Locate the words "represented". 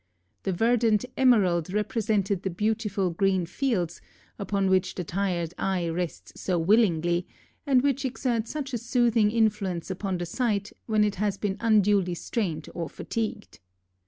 1.71-2.41